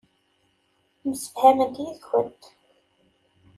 [1.07, 2.41] Msefhament yid-kent.